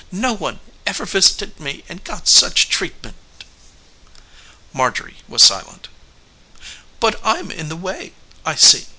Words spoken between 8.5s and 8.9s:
see.